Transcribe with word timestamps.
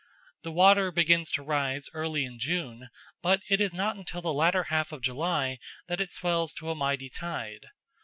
The 0.41 0.51
water 0.51 0.91
begins 0.91 1.29
to 1.33 1.43
rise 1.43 1.87
early 1.93 2.25
in 2.25 2.39
June, 2.39 2.89
but 3.21 3.41
it 3.51 3.61
is 3.61 3.71
not 3.71 3.97
until 3.97 4.19
the 4.23 4.33
latter 4.33 4.63
half 4.63 4.91
of 4.91 5.03
July 5.03 5.59
that 5.87 6.01
it 6.01 6.11
swells 6.11 6.55
to 6.55 6.71
a 6.71 6.75
mighty 6.75 7.07
tide. 7.07 7.67